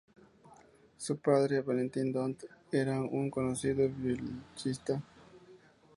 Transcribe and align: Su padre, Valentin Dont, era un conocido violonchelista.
Su 0.97 1.19
padre, 1.19 1.61
Valentin 1.61 2.11
Dont, 2.11 2.35
era 2.71 2.99
un 2.99 3.29
conocido 3.29 3.87
violonchelista. 3.87 4.99